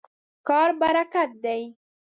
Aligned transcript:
کار 0.47 0.69
برکت 0.79 1.29
دی. 1.43 1.61